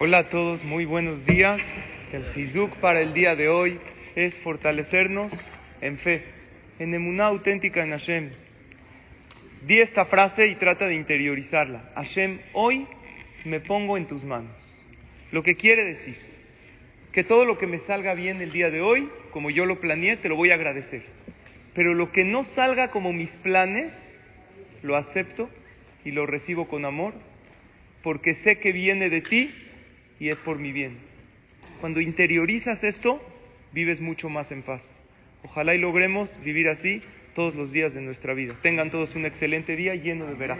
[0.00, 1.60] Hola a todos, muy buenos días.
[2.12, 3.80] El Hizuk para el día de hoy
[4.14, 5.32] es fortalecernos
[5.80, 6.22] en fe,
[6.78, 8.30] en emuná auténtica en Hashem.
[9.66, 11.90] Di esta frase y trata de interiorizarla.
[11.96, 12.86] Hashem, hoy
[13.44, 14.54] me pongo en tus manos.
[15.32, 16.16] Lo que quiere decir
[17.10, 20.18] que todo lo que me salga bien el día de hoy, como yo lo planeé,
[20.18, 21.02] te lo voy a agradecer.
[21.74, 23.92] Pero lo que no salga como mis planes,
[24.82, 25.50] lo acepto
[26.04, 27.14] y lo recibo con amor,
[28.04, 29.52] porque sé que viene de ti
[30.18, 30.98] y es por mi bien.
[31.80, 33.20] Cuando interiorizas esto,
[33.72, 34.80] vives mucho más en paz.
[35.44, 37.02] Ojalá y logremos vivir así
[37.34, 38.56] todos los días de nuestra vida.
[38.62, 40.56] Tengan todos un excelente día lleno de veras.